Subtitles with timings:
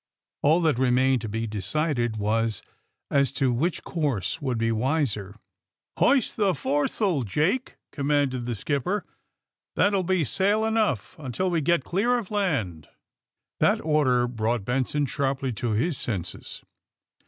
[0.41, 2.63] All that remained to be decided was
[3.11, 5.35] as to which course would be wiser.
[5.37, 5.37] ^^
[5.99, 9.05] Hoist that foresail, Jake," commanded the skipper.
[9.77, 12.87] ^ ^That'll be sail enough until we get clear of land."
[13.59, 16.63] That order brought Benson sharply to his senses.